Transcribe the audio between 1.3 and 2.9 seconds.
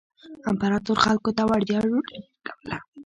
ته وړیا ډوډۍ ورکوله.